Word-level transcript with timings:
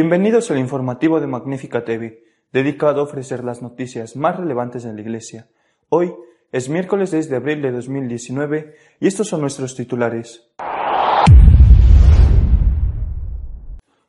Bienvenidos 0.00 0.48
al 0.52 0.60
informativo 0.60 1.18
de 1.18 1.26
Magnífica 1.26 1.84
TV, 1.84 2.22
dedicado 2.52 3.00
a 3.00 3.02
ofrecer 3.02 3.42
las 3.42 3.62
noticias 3.62 4.14
más 4.14 4.36
relevantes 4.36 4.84
de 4.84 4.92
la 4.92 5.00
Iglesia. 5.00 5.48
Hoy 5.88 6.14
es 6.52 6.68
miércoles 6.68 7.10
6 7.10 7.28
de 7.28 7.34
abril 7.34 7.62
de 7.62 7.72
2019 7.72 8.76
y 9.00 9.08
estos 9.08 9.26
son 9.26 9.40
nuestros 9.40 9.74
titulares. 9.74 10.52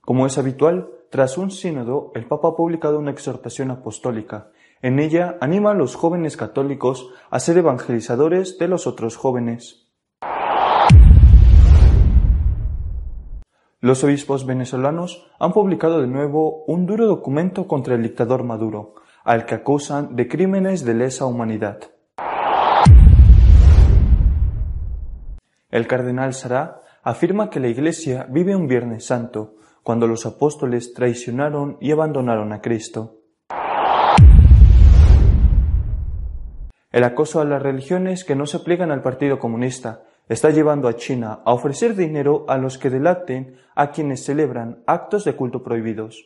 Como 0.01 0.27
es 0.27 0.37
habitual, 0.37 0.91
tras 1.09 1.39
un 1.39 1.49
sínodo, 1.49 2.11
el 2.13 2.27
Papa 2.27 2.49
ha 2.49 2.55
publicado 2.55 2.99
una 2.99 3.09
exhortación 3.09 3.71
apostólica. 3.71 4.51
En 4.83 4.99
ella 4.99 5.39
anima 5.41 5.71
a 5.71 5.73
los 5.73 5.95
jóvenes 5.95 6.37
católicos 6.37 7.09
a 7.31 7.39
ser 7.39 7.57
evangelizadores 7.57 8.59
de 8.59 8.67
los 8.67 8.85
otros 8.85 9.17
jóvenes. 9.17 9.88
Los 13.81 14.03
obispos 14.03 14.45
venezolanos 14.45 15.25
han 15.39 15.53
publicado 15.53 16.01
de 16.01 16.07
nuevo 16.07 16.65
un 16.65 16.85
duro 16.85 17.05
documento 17.07 17.65
contra 17.65 17.95
el 17.95 18.03
dictador 18.03 18.43
Maduro, 18.43 18.95
al 19.23 19.45
que 19.45 19.55
acusan 19.55 20.17
de 20.17 20.27
crímenes 20.27 20.83
de 20.83 20.95
lesa 20.95 21.25
humanidad. 21.25 21.79
El 25.71 25.87
cardenal 25.87 26.33
Sará 26.33 26.81
afirma 27.03 27.49
que 27.49 27.61
la 27.61 27.69
Iglesia 27.69 28.27
vive 28.29 28.53
un 28.53 28.67
Viernes 28.67 29.05
Santo, 29.05 29.55
cuando 29.81 30.07
los 30.07 30.25
apóstoles 30.25 30.93
traicionaron 30.93 31.77
y 31.79 31.91
abandonaron 31.91 32.51
a 32.51 32.59
Cristo. 32.59 33.21
El 36.91 37.03
acoso 37.05 37.39
a 37.39 37.45
las 37.45 37.61
religiones 37.61 38.25
que 38.25 38.35
no 38.35 38.45
se 38.45 38.59
pliegan 38.59 38.91
al 38.91 39.01
Partido 39.01 39.39
Comunista 39.39 40.03
está 40.29 40.51
llevando 40.51 40.87
a 40.87 40.95
China 40.95 41.41
a 41.43 41.53
ofrecer 41.53 41.95
dinero 41.95 42.45
a 42.47 42.57
los 42.57 42.77
que 42.77 42.91
delaten 42.91 43.57
a 43.75 43.91
quienes 43.91 44.23
celebran 44.23 44.83
actos 44.85 45.25
de 45.25 45.35
culto 45.35 45.63
prohibidos. 45.63 46.23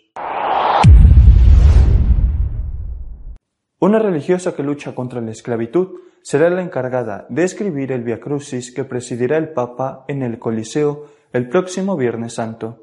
Una 3.79 3.99
religiosa 3.99 4.55
que 4.55 4.63
lucha 4.63 4.93
contra 4.93 5.21
la 5.21 5.31
esclavitud 5.31 5.99
será 6.21 6.49
la 6.49 6.61
encargada 6.61 7.25
de 7.29 7.43
escribir 7.43 7.91
el 7.91 8.03
Via 8.03 8.19
Crucis 8.19 8.73
que 8.73 8.83
presidirá 8.83 9.37
el 9.37 9.49
Papa 9.49 10.05
en 10.07 10.21
el 10.21 10.37
Coliseo 10.37 11.05
el 11.31 11.49
próximo 11.49 11.97
Viernes 11.97 12.35
Santo. 12.35 12.79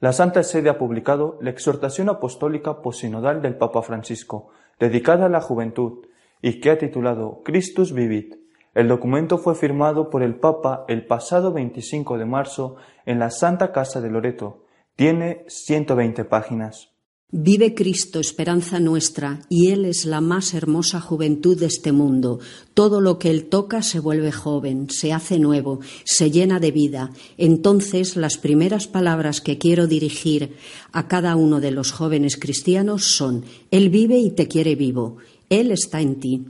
La 0.00 0.12
Santa 0.12 0.42
Sede 0.42 0.68
ha 0.68 0.78
publicado 0.78 1.38
la 1.40 1.50
exhortación 1.50 2.08
apostólica 2.08 2.82
posinodal 2.82 3.40
del 3.40 3.56
Papa 3.56 3.82
Francisco, 3.82 4.48
dedicada 4.80 5.26
a 5.26 5.28
la 5.28 5.40
juventud, 5.40 6.06
y 6.42 6.60
que 6.60 6.70
ha 6.70 6.78
titulado 6.78 7.40
Christus 7.44 7.94
Vivit. 7.94 8.34
El 8.74 8.88
documento 8.88 9.38
fue 9.38 9.54
firmado 9.54 10.10
por 10.10 10.22
el 10.22 10.34
Papa 10.34 10.84
el 10.88 11.06
pasado 11.06 11.52
25 11.52 12.18
de 12.18 12.24
marzo 12.24 12.76
en 13.06 13.18
la 13.18 13.30
Santa 13.30 13.70
Casa 13.72 14.00
de 14.00 14.10
Loreto. 14.10 14.64
Tiene 14.96 15.44
120 15.46 16.24
páginas. 16.24 16.92
Vive 17.34 17.72
Cristo, 17.72 18.20
esperanza 18.20 18.78
nuestra, 18.78 19.40
y 19.48 19.70
Él 19.70 19.86
es 19.86 20.04
la 20.04 20.20
más 20.20 20.52
hermosa 20.52 21.00
juventud 21.00 21.58
de 21.58 21.64
este 21.64 21.90
mundo. 21.90 22.40
Todo 22.74 23.00
lo 23.00 23.18
que 23.18 23.30
Él 23.30 23.46
toca 23.46 23.80
se 23.80 24.00
vuelve 24.00 24.30
joven, 24.32 24.90
se 24.90 25.14
hace 25.14 25.38
nuevo, 25.38 25.80
se 26.04 26.30
llena 26.30 26.60
de 26.60 26.72
vida. 26.72 27.10
Entonces 27.38 28.16
las 28.16 28.36
primeras 28.36 28.86
palabras 28.86 29.40
que 29.40 29.56
quiero 29.56 29.86
dirigir 29.86 30.56
a 30.92 31.08
cada 31.08 31.34
uno 31.34 31.60
de 31.60 31.70
los 31.70 31.90
jóvenes 31.90 32.36
cristianos 32.36 33.14
son, 33.16 33.46
Él 33.70 33.88
vive 33.88 34.18
y 34.18 34.32
te 34.32 34.46
quiere 34.46 34.74
vivo. 34.74 35.16
Él 35.52 35.70
está 35.70 36.00
en 36.00 36.18
ti. 36.18 36.46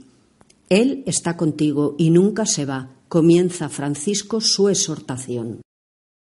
Él 0.69 1.03
está 1.05 1.35
contigo 1.35 1.93
y 1.97 2.09
nunca 2.09 2.45
se 2.45 2.63
va. 2.63 2.91
Comienza 3.09 3.67
Francisco 3.67 4.39
su 4.39 4.69
exhortación. 4.69 5.59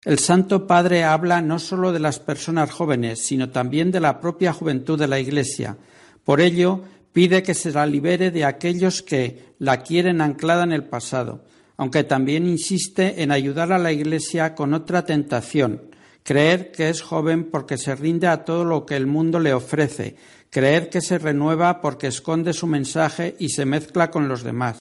El 0.04 0.18
Santo 0.18 0.66
Padre 0.66 1.02
habla 1.02 1.40
no 1.40 1.58
solo 1.58 1.90
de 1.90 2.00
las 2.00 2.18
personas 2.18 2.70
jóvenes, 2.70 3.20
sino 3.20 3.48
también 3.48 3.90
de 3.90 4.00
la 4.00 4.20
propia 4.20 4.52
juventud 4.52 4.98
de 4.98 5.08
la 5.08 5.18
Iglesia. 5.18 5.78
Por 6.22 6.42
ello, 6.42 6.82
pide 7.14 7.42
que 7.42 7.54
se 7.54 7.72
la 7.72 7.86
libere 7.86 8.30
de 8.30 8.44
aquellos 8.44 9.00
que 9.00 9.54
la 9.58 9.80
quieren 9.80 10.20
anclada 10.20 10.64
en 10.64 10.72
el 10.72 10.84
pasado, 10.84 11.46
aunque 11.78 12.04
también 12.04 12.46
insiste 12.46 13.22
en 13.22 13.30
ayudar 13.30 13.72
a 13.72 13.78
la 13.78 13.90
Iglesia 13.90 14.54
con 14.54 14.74
otra 14.74 15.06
tentación, 15.06 15.80
creer 16.22 16.72
que 16.72 16.90
es 16.90 17.00
joven 17.00 17.44
porque 17.50 17.78
se 17.78 17.94
rinde 17.94 18.26
a 18.26 18.44
todo 18.44 18.66
lo 18.66 18.84
que 18.84 18.96
el 18.96 19.06
mundo 19.06 19.40
le 19.40 19.54
ofrece, 19.54 20.16
creer 20.50 20.88
que 20.90 21.00
se 21.00 21.18
renueva 21.18 21.80
porque 21.80 22.06
esconde 22.06 22.52
su 22.52 22.66
mensaje 22.66 23.36
y 23.38 23.50
se 23.50 23.64
mezcla 23.66 24.10
con 24.10 24.28
los 24.28 24.42
demás. 24.42 24.78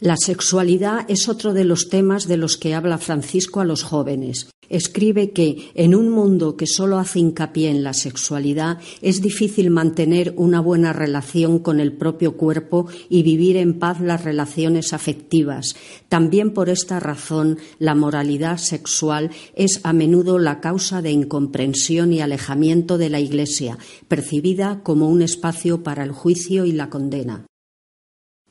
La 0.00 0.16
sexualidad 0.16 1.04
es 1.08 1.28
otro 1.28 1.52
de 1.52 1.64
los 1.64 1.90
temas 1.90 2.26
de 2.26 2.38
los 2.38 2.56
que 2.56 2.74
habla 2.74 2.96
Francisco 2.96 3.60
a 3.60 3.66
los 3.66 3.82
jóvenes. 3.82 4.48
Escribe 4.70 5.32
que 5.32 5.72
en 5.74 5.94
un 5.94 6.08
mundo 6.08 6.56
que 6.56 6.66
solo 6.66 6.98
hace 6.98 7.18
hincapié 7.18 7.68
en 7.68 7.82
la 7.82 7.92
sexualidad 7.92 8.78
es 9.02 9.20
difícil 9.20 9.68
mantener 9.68 10.32
una 10.38 10.60
buena 10.60 10.94
relación 10.94 11.58
con 11.58 11.80
el 11.80 11.92
propio 11.92 12.38
cuerpo 12.38 12.86
y 13.10 13.22
vivir 13.22 13.58
en 13.58 13.78
paz 13.78 14.00
las 14.00 14.24
relaciones 14.24 14.94
afectivas. 14.94 15.74
También 16.08 16.54
por 16.54 16.70
esta 16.70 16.98
razón 16.98 17.58
la 17.78 17.94
moralidad 17.94 18.56
sexual 18.56 19.30
es 19.54 19.80
a 19.82 19.92
menudo 19.92 20.38
la 20.38 20.60
causa 20.60 21.02
de 21.02 21.10
incomprensión 21.10 22.14
y 22.14 22.22
alejamiento 22.22 22.96
de 22.96 23.10
la 23.10 23.20
Iglesia, 23.20 23.76
percibida 24.08 24.80
como 24.82 25.10
un 25.10 25.20
espacio 25.20 25.82
para 25.82 26.04
el 26.04 26.12
juicio 26.12 26.64
y 26.64 26.72
la 26.72 26.88
condena. 26.88 27.44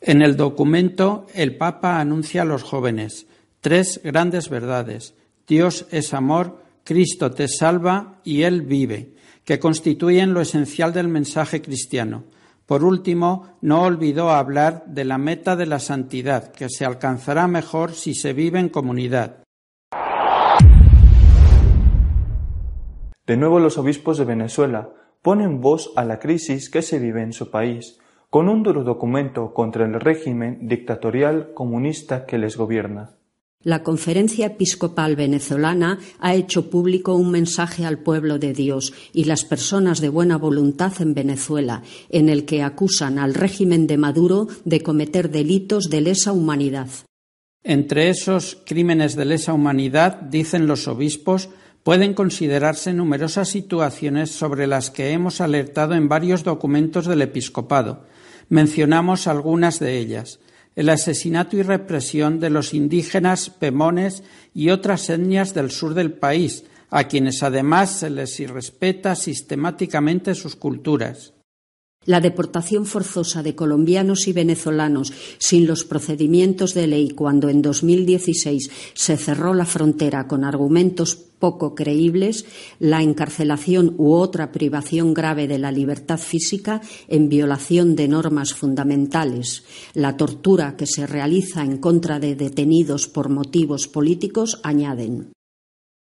En 0.01 0.21
el 0.21 0.37
documento, 0.37 1.25
el 1.33 1.57
Papa 1.57 1.99
anuncia 1.99 2.43
a 2.43 2.45
los 2.45 2.63
jóvenes 2.63 3.27
tres 3.59 3.99
grandes 4.03 4.49
verdades. 4.49 5.13
Dios 5.45 5.87
es 5.91 6.13
amor, 6.13 6.63
Cristo 6.85 7.31
te 7.31 7.49
salva 7.49 8.21
y 8.23 8.43
Él 8.43 8.61
vive, 8.61 9.15
que 9.43 9.59
constituyen 9.59 10.33
lo 10.33 10.39
esencial 10.39 10.93
del 10.93 11.09
mensaje 11.09 11.61
cristiano. 11.61 12.23
Por 12.65 12.83
último, 12.83 13.57
no 13.61 13.81
olvidó 13.81 14.29
hablar 14.29 14.85
de 14.87 15.03
la 15.03 15.17
meta 15.17 15.55
de 15.55 15.65
la 15.65 15.79
santidad, 15.79 16.51
que 16.51 16.69
se 16.69 16.85
alcanzará 16.85 17.47
mejor 17.47 17.93
si 17.93 18.13
se 18.13 18.31
vive 18.31 18.59
en 18.59 18.69
comunidad. 18.69 19.43
De 23.25 23.37
nuevo 23.37 23.59
los 23.59 23.77
obispos 23.77 24.17
de 24.17 24.25
Venezuela 24.25 24.89
ponen 25.21 25.59
voz 25.59 25.91
a 25.95 26.05
la 26.05 26.19
crisis 26.19 26.69
que 26.69 26.81
se 26.81 26.99
vive 26.99 27.21
en 27.21 27.33
su 27.33 27.51
país 27.51 27.99
con 28.29 28.47
un 28.47 28.61
duro 28.61 28.83
documento 28.83 29.53
contra 29.53 29.85
el 29.85 29.99
régimen 29.99 30.67
dictatorial 30.67 31.53
comunista 31.53 32.25
que 32.25 32.37
les 32.37 32.57
gobierna. 32.57 33.15
La 33.61 33.83
Conferencia 33.83 34.45
Episcopal 34.45 35.17
Venezolana 35.17 35.99
ha 36.19 36.33
hecho 36.33 36.69
público 36.69 37.15
un 37.15 37.31
mensaje 37.31 37.85
al 37.85 37.99
pueblo 37.99 38.39
de 38.39 38.53
Dios 38.53 38.93
y 39.11 39.25
las 39.25 39.43
personas 39.43 39.99
de 39.99 40.07
buena 40.07 40.37
voluntad 40.37 40.93
en 41.01 41.13
Venezuela, 41.13 41.83
en 42.09 42.29
el 42.29 42.45
que 42.45 42.63
acusan 42.63 43.19
al 43.19 43.33
régimen 43.33 43.85
de 43.85 43.97
Maduro 43.97 44.47
de 44.63 44.81
cometer 44.81 45.29
delitos 45.29 45.89
de 45.89 45.99
lesa 45.99 46.31
humanidad. 46.31 46.87
Entre 47.63 48.09
esos 48.09 48.61
crímenes 48.65 49.17
de 49.17 49.25
lesa 49.25 49.51
humanidad, 49.51 50.21
dicen 50.21 50.65
los 50.65 50.87
obispos, 50.87 51.49
pueden 51.83 52.13
considerarse 52.13 52.93
numerosas 52.93 53.49
situaciones 53.49 54.31
sobre 54.31 54.67
las 54.67 54.89
que 54.89 55.11
hemos 55.11 55.41
alertado 55.41 55.95
en 55.95 56.07
varios 56.07 56.45
documentos 56.45 57.07
del 57.07 57.23
episcopado, 57.23 58.05
Mencionamos 58.49 59.27
algunas 59.27 59.79
de 59.79 59.97
ellas 59.97 60.39
el 60.79 60.87
asesinato 60.87 61.57
y 61.57 61.61
represión 61.61 62.39
de 62.39 62.49
los 62.49 62.73
indígenas 62.73 63.49
pemones 63.49 64.23
y 64.53 64.69
otras 64.69 65.09
etnias 65.09 65.53
del 65.53 65.71
sur 65.71 65.93
del 65.93 66.13
país, 66.13 66.63
a 66.89 67.09
quienes 67.09 67.43
además 67.43 67.99
se 67.99 68.09
les 68.09 68.39
irrespeta 68.39 69.15
sistemáticamente 69.15 70.35
sus 70.35 70.55
culturas. 70.55 71.33
La 72.05 72.21
deportación 72.21 72.85
forzosa 72.85 73.43
de 73.43 73.55
colombianos 73.55 74.27
y 74.27 74.33
venezolanos 74.33 75.11
sin 75.37 75.67
los 75.67 75.83
procedimientos 75.83 76.73
de 76.73 76.87
ley 76.87 77.09
cuando 77.09 77.49
en 77.49 77.61
2016 77.61 78.71
se 78.93 79.17
cerró 79.17 79.53
la 79.53 79.65
frontera 79.65 80.25
con 80.25 80.45
argumentos 80.45 81.15
poco 81.15 81.75
creíbles, 81.75 82.45
la 82.79 83.01
encarcelación 83.01 83.95
u 83.97 84.13
otra 84.13 84.51
privación 84.51 85.13
grave 85.13 85.47
de 85.47 85.59
la 85.59 85.71
libertad 85.71 86.19
física 86.19 86.81
en 87.07 87.27
violación 87.27 87.95
de 87.95 88.07
normas 88.07 88.53
fundamentales, 88.53 89.63
la 89.93 90.15
tortura 90.17 90.77
que 90.77 90.85
se 90.85 91.05
realiza 91.05 91.63
en 91.63 91.77
contra 91.77 92.19
de 92.19 92.35
detenidos 92.35 93.07
por 93.07 93.29
motivos 93.29 93.87
políticos, 93.87 94.59
añaden 94.63 95.31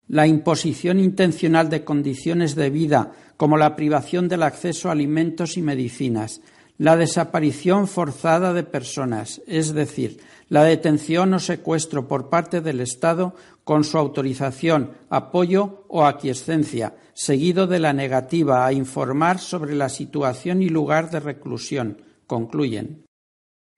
la 0.09 0.27
imposición 0.27 1.01
intencional 1.01 1.71
de 1.71 1.85
condiciones 1.85 2.55
de 2.55 2.71
vida 2.71 3.13
como 3.37 3.57
la 3.57 3.77
privación 3.77 4.29
del 4.29 4.43
acceso 4.43 4.89
a 4.89 4.93
alimentos 4.93 5.57
y 5.57 5.63
medicinas, 5.63 6.41
la 6.79 6.97
desaparición 6.97 7.87
forzada 7.87 8.53
de 8.53 8.65
personas, 8.65 9.43
es 9.47 9.73
decir, 9.73 10.21
la 10.49 10.65
detención 10.65 11.33
o 11.35 11.39
secuestro 11.39 12.09
por 12.09 12.29
parte 12.29 12.61
del 12.61 12.81
Estado 12.81 13.35
con 13.65 13.85
su 13.85 13.99
autorización, 13.99 14.93
apoyo 15.09 15.85
o 15.89 16.05
aquiescencia, 16.05 16.95
seguido 17.15 17.67
de 17.67 17.79
la 17.79 17.93
negativa 17.93 18.67
a 18.67 18.73
informar 18.73 19.39
sobre 19.39 19.75
la 19.75 19.89
situación 19.89 20.63
y 20.63 20.69
lugar 20.69 21.11
de 21.11 21.21
reclusión, 21.21 22.03
concluyen. 22.27 23.02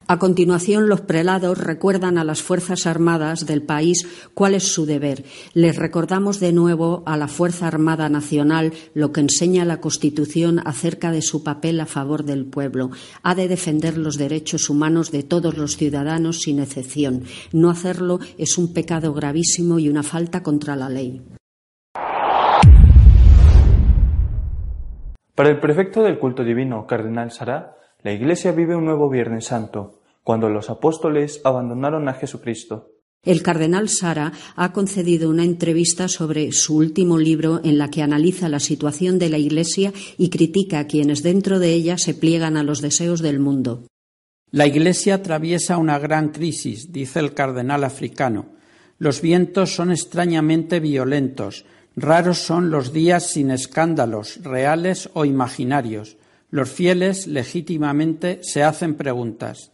A 0.06 0.19
continuación, 0.19 0.91
los 0.91 1.01
prelados 1.01 1.56
recuerdan 1.56 2.19
a 2.19 2.25
las 2.25 2.43
Fuerzas 2.43 2.87
Armadas 2.87 3.47
del 3.47 3.62
país 3.62 4.06
cuál 4.35 4.55
es 4.55 4.65
su 4.65 4.85
deber. 4.85 5.25
Les 5.55 5.77
recordamos 5.77 6.41
de 6.41 6.53
nuevo 6.53 7.03
a 7.06 7.17
la 7.17 7.27
Fuerza 7.27 7.69
Armada 7.69 8.11
Nacional 8.11 8.75
lo 8.93 9.12
que 9.12 9.23
enseña 9.23 9.65
la 9.65 9.81
Constitución 9.81 10.61
acerca 10.67 11.11
de 11.11 11.23
su 11.23 11.43
papel 11.43 11.81
a 11.81 11.87
favor 11.87 12.25
del 12.25 12.45
pueblo. 12.45 12.91
Ha 13.23 13.35
de 13.35 13.49
defender 13.49 13.97
los 13.97 14.19
derechos 14.19 14.69
humanos 14.69 15.11
de 15.11 15.23
todos 15.23 15.56
los 15.56 15.79
ciudadanos 15.79 16.41
sin 16.41 16.59
excepción. 16.59 17.23
No 17.53 17.71
hacerlo 17.71 18.19
es 18.37 18.59
un 18.59 18.75
pecado 18.75 19.15
gravísimo 19.15 19.79
y 19.79 19.89
una 19.89 20.03
falta 20.03 20.43
contra 20.43 20.77
la 20.77 20.91
ley. 20.91 21.23
Para 25.35 25.49
el 25.49 25.59
prefecto 25.61 26.03
del 26.03 26.19
culto 26.19 26.45
divino, 26.45 26.87
Cardenal 26.87 27.31
Sará, 27.31 27.75
la 28.05 28.12
Iglesia 28.12 28.53
vive 28.53 28.77
un 28.77 28.85
nuevo 28.85 29.09
Viernes 29.09 29.47
Santo, 29.47 30.03
cuando 30.23 30.51
los 30.51 30.69
apóstoles 30.69 31.41
abandonaron 31.43 32.06
a 32.06 32.12
Jesucristo. 32.12 32.91
El 33.25 33.43
cardenal 33.43 33.89
Sara 33.89 34.33
ha 34.56 34.73
concedido 34.75 35.31
una 35.31 35.43
entrevista 35.43 36.09
sobre 36.09 36.53
su 36.53 36.77
último 36.77 37.17
libro 37.17 37.62
en 37.65 37.79
la 37.79 37.89
que 37.89 38.03
analiza 38.03 38.51
la 38.51 38.61
situación 38.61 39.19
de 39.19 39.31
la 39.31 39.39
Iglesia 39.39 39.95
y 40.19 40.29
critica 40.29 40.81
a 40.81 40.87
quienes 40.87 41.23
dentro 41.23 41.59
de 41.59 41.73
ella 41.73 41.97
se 41.97 42.12
pliegan 42.12 42.59
a 42.59 42.62
los 42.62 42.83
deseos 42.83 43.23
del 43.23 43.41
mundo. 43.41 43.87
La 44.51 44.67
Iglesia 44.67 45.15
atraviesa 45.15 45.79
una 45.79 45.99
gran 45.99 46.29
crisis, 46.29 46.93
dice 46.93 47.21
el 47.21 47.33
cardenal 47.33 47.85
africano. 47.85 48.51
Los 48.99 49.23
vientos 49.23 49.75
son 49.75 49.91
extrañamente 49.91 50.79
violentos. 50.79 51.65
Raros 51.97 52.37
son 52.37 52.71
los 52.71 52.93
días 52.93 53.31
sin 53.31 53.51
escándalos, 53.51 54.41
reales 54.43 55.09
o 55.15 55.25
imaginarios. 55.25 56.19
Los 56.55 56.71
fieles 56.71 57.27
legítimamente 57.27 58.39
se 58.45 58.62
hacen 58.62 58.95
preguntas. 58.95 59.73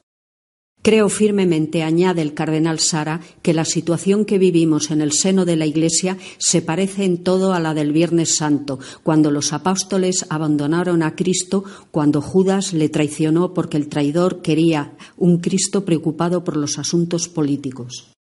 Creo 0.80 1.10
firmemente, 1.10 1.82
añade 1.82 2.22
el 2.22 2.32
cardenal 2.32 2.78
Sara, 2.78 3.20
que 3.42 3.52
la 3.52 3.66
situación 3.66 4.24
que 4.24 4.38
vivimos 4.38 4.90
en 4.90 5.02
el 5.02 5.12
seno 5.12 5.44
de 5.44 5.56
la 5.56 5.66
Iglesia 5.66 6.16
se 6.38 6.62
parece 6.62 7.04
en 7.04 7.22
todo 7.22 7.52
a 7.52 7.60
la 7.60 7.74
del 7.74 7.92
Viernes 7.92 8.34
Santo, 8.34 8.78
cuando 9.02 9.30
los 9.30 9.52
apóstoles 9.52 10.24
abandonaron 10.30 11.02
a 11.02 11.16
Cristo, 11.16 11.64
cuando 11.90 12.22
Judas 12.22 12.72
le 12.72 12.88
traicionó 12.88 13.52
porque 13.52 13.76
el 13.76 13.90
traidor 13.90 14.40
quería 14.40 14.94
un 15.18 15.36
Cristo 15.36 15.84
preocupado 15.84 16.44
por 16.44 16.56
los 16.56 16.78
asuntos 16.78 17.28
políticos. 17.28 18.14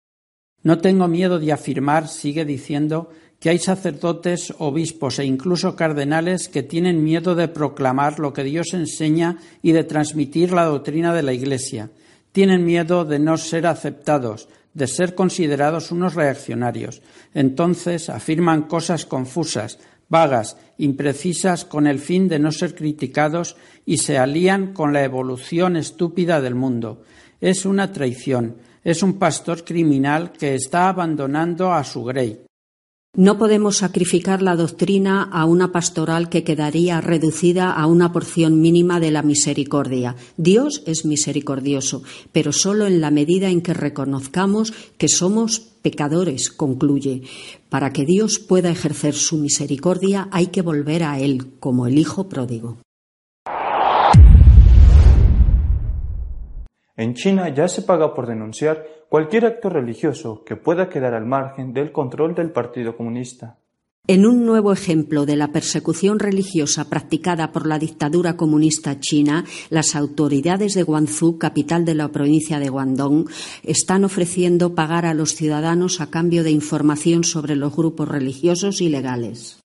No 0.63 0.79
tengo 0.79 1.07
miedo 1.07 1.37
de 1.37 1.51
afirmar, 1.51 2.07
sigue 2.07 2.43
diciendo, 2.43 3.11
que 3.39 3.49
hay 3.49 3.59
sacerdotes, 3.59 4.53
obispos 4.57 5.19
e 5.19 5.25
incluso 5.25 5.75
cardenales 5.75 6.49
que 6.49 6.63
tienen 6.63 7.03
miedo 7.03 7.35
de 7.35 7.47
proclamar 7.47 8.19
lo 8.19 8.33
que 8.33 8.43
Dios 8.43 8.73
enseña 8.73 9.37
y 9.61 9.73
de 9.73 9.83
transmitir 9.83 10.51
la 10.51 10.65
doctrina 10.65 11.13
de 11.13 11.23
la 11.23 11.33
Iglesia. 11.33 11.91
Tienen 12.31 12.65
miedo 12.65 13.05
de 13.05 13.19
no 13.19 13.37
ser 13.37 13.67
aceptados, 13.67 14.49
de 14.73 14.87
ser 14.87 15.15
considerados 15.15 15.91
unos 15.91 16.15
reaccionarios. 16.15 17.01
Entonces 17.33 18.09
afirman 18.09 18.63
cosas 18.63 19.05
confusas, 19.05 19.79
vagas, 20.09 20.57
imprecisas, 20.77 21.65
con 21.65 21.85
el 21.85 21.99
fin 21.99 22.27
de 22.27 22.39
no 22.39 22.51
ser 22.51 22.75
criticados 22.75 23.55
y 23.85 23.97
se 23.97 24.17
alían 24.17 24.73
con 24.73 24.93
la 24.93 25.03
evolución 25.03 25.77
estúpida 25.77 26.41
del 26.41 26.55
mundo. 26.55 27.03
Es 27.39 27.65
una 27.65 27.91
traición, 27.91 28.57
es 28.83 29.03
un 29.03 29.19
pastor 29.19 29.63
criminal 29.63 30.31
que 30.31 30.55
está 30.55 30.89
abandonando 30.89 31.73
a 31.73 31.83
su 31.83 32.03
grey. 32.03 32.46
No 33.17 33.39
podemos 33.39 33.77
sacrificar 33.77 34.43
la 34.43 34.55
doctrina 34.55 35.23
a 35.23 35.45
una 35.45 35.71
pastoral 35.71 36.29
que 36.29 36.43
quedaría 36.43 37.01
reducida 37.01 37.71
a 37.71 37.87
una 37.87 38.13
porción 38.13 38.61
mínima 38.61 38.99
de 38.99 39.09
la 39.09 39.23
misericordia. 39.23 40.15
Dios 40.37 40.83
es 40.85 41.03
misericordioso, 41.03 42.03
pero 42.31 42.51
solo 42.51 42.85
en 42.85 43.01
la 43.01 43.09
medida 43.09 43.49
en 43.49 43.61
que 43.61 43.73
reconozcamos 43.73 44.71
que 44.99 45.07
somos 45.07 45.61
pecadores, 45.81 46.51
concluye. 46.51 47.23
Para 47.69 47.91
que 47.91 48.05
Dios 48.05 48.37
pueda 48.37 48.69
ejercer 48.69 49.15
su 49.15 49.37
misericordia 49.37 50.29
hay 50.31 50.47
que 50.47 50.61
volver 50.61 51.03
a 51.03 51.19
Él 51.19 51.53
como 51.59 51.87
el 51.87 51.97
Hijo 51.97 52.29
pródigo. 52.29 52.77
En 56.97 57.13
China 57.13 57.53
ya 57.53 57.67
se 57.67 57.83
paga 57.83 58.15
por 58.15 58.25
denunciar 58.25 58.83
cualquier 59.07 59.45
acto 59.45 59.69
religioso 59.69 60.43
que 60.43 60.55
pueda 60.55 60.89
quedar 60.89 61.13
al 61.13 61.27
margen 61.27 61.71
del 61.71 61.91
control 61.91 62.33
del 62.33 62.51
Partido 62.51 62.97
Comunista. 62.97 63.59
En 64.07 64.25
un 64.25 64.45
nuevo 64.45 64.71
ejemplo 64.71 65.25
de 65.25 65.35
la 65.35 65.49
persecución 65.49 66.17
religiosa 66.17 66.89
practicada 66.89 67.51
por 67.51 67.67
la 67.67 67.77
dictadura 67.77 68.37
comunista 68.37 68.99
china, 68.99 69.45
las 69.69 69.95
autoridades 69.95 70.73
de 70.73 70.83
Guangzhou, 70.83 71.37
capital 71.37 71.85
de 71.85 71.93
la 71.93 72.07
provincia 72.07 72.57
de 72.57 72.69
Guangdong, 72.69 73.27
están 73.63 74.03
ofreciendo 74.03 74.73
pagar 74.75 75.05
a 75.05 75.13
los 75.13 75.35
ciudadanos 75.35 76.01
a 76.01 76.09
cambio 76.09 76.43
de 76.43 76.51
información 76.51 77.25
sobre 77.25 77.57
los 77.57 77.75
grupos 77.75 78.07
religiosos 78.07 78.81
ilegales. 78.81 79.59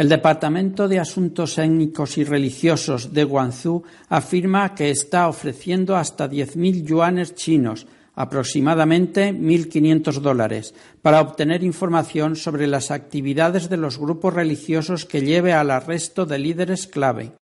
El 0.00 0.08
Departamento 0.08 0.88
de 0.88 0.98
Asuntos 0.98 1.58
Étnicos 1.58 2.16
y 2.16 2.24
Religiosos 2.24 3.12
de 3.12 3.22
Guangzhou 3.22 3.84
afirma 4.08 4.74
que 4.74 4.88
está 4.88 5.28
ofreciendo 5.28 5.94
hasta 5.94 6.24
10.000 6.24 6.86
yuanes 6.88 7.34
chinos, 7.34 7.86
aproximadamente 8.14 9.34
1.500 9.34 10.24
dólares, 10.24 10.74
para 11.02 11.20
obtener 11.20 11.62
información 11.62 12.34
sobre 12.34 12.66
las 12.66 12.90
actividades 12.90 13.68
de 13.68 13.76
los 13.76 13.98
grupos 13.98 14.32
religiosos 14.32 15.04
que 15.04 15.20
lleve 15.20 15.52
al 15.52 15.70
arresto 15.70 16.24
de 16.24 16.38
líderes 16.38 16.86
clave. 16.86 17.34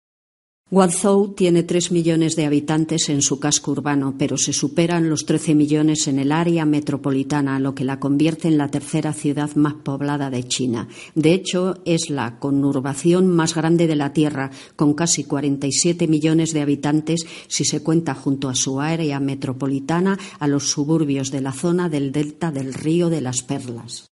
Guangzhou 0.69 1.33
tiene 1.33 1.63
tres 1.63 1.93
millones 1.93 2.35
de 2.35 2.45
habitantes 2.45 3.07
en 3.07 3.21
su 3.21 3.39
casco 3.39 3.71
urbano, 3.71 4.15
pero 4.17 4.35
se 4.35 4.51
superan 4.51 5.07
los 5.09 5.25
13 5.25 5.55
millones 5.55 6.09
en 6.09 6.19
el 6.19 6.29
área 6.33 6.65
metropolitana, 6.65 7.57
lo 7.57 7.73
que 7.73 7.85
la 7.85 8.01
convierte 8.01 8.49
en 8.49 8.57
la 8.57 8.67
tercera 8.67 9.13
ciudad 9.13 9.55
más 9.55 9.75
poblada 9.75 10.29
de 10.29 10.43
China. 10.43 10.89
De 11.15 11.31
hecho, 11.31 11.77
es 11.85 12.09
la 12.09 12.37
conurbación 12.37 13.27
más 13.27 13.55
grande 13.55 13.87
de 13.87 13.95
la 13.95 14.11
Tierra, 14.11 14.51
con 14.75 14.93
casi 14.93 15.23
47 15.23 16.05
millones 16.05 16.51
de 16.51 16.63
habitantes 16.63 17.25
si 17.47 17.63
se 17.63 17.81
cuenta 17.81 18.13
junto 18.13 18.49
a 18.49 18.55
su 18.55 18.81
área 18.81 19.21
metropolitana 19.21 20.19
a 20.37 20.47
los 20.47 20.69
suburbios 20.69 21.31
de 21.31 21.39
la 21.39 21.53
zona 21.53 21.87
del 21.87 22.11
delta 22.11 22.51
del 22.51 22.73
río 22.73 23.09
de 23.09 23.21
las 23.21 23.41
Perlas. 23.41 24.16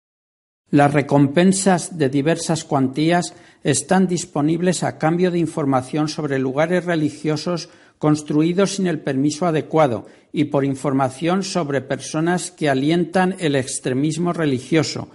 Las 0.70 0.94
recompensas 0.94 1.98
de 1.98 2.10
diversas 2.10 2.66
cuantías 2.66 3.34
están 3.64 4.06
disponibles 4.06 4.84
a 4.84 4.98
cambio 4.98 5.32
de 5.32 5.40
información 5.40 6.10
sobre 6.10 6.40
lugares 6.40 6.84
religiosos 6.84 7.70
construidos 7.98 8.76
sin 8.76 8.88
el 8.88 9.00
permiso 9.00 9.46
adecuado 9.46 10.08
y 10.34 10.46
por 10.46 10.66
información 10.66 11.44
sobre 11.44 11.80
personas 11.82 12.52
que 12.52 12.70
alientan 12.70 13.36
el 13.40 13.56
extremismo 13.56 14.34
religioso. 14.34 15.10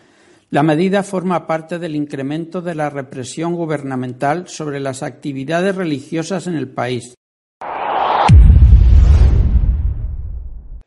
La 0.51 0.63
medida 0.63 1.03
forma 1.03 1.47
parte 1.47 1.79
del 1.79 1.97
incremento 1.97 2.63
de 2.63 2.75
la 2.75 2.91
represión 2.91 3.55
gubernamental 3.55 4.49
sobre 4.49 4.81
las 4.81 5.03
actividades 5.03 5.77
religiosas 5.77 6.47
en 6.47 6.55
el 6.55 6.69
país. 6.69 7.15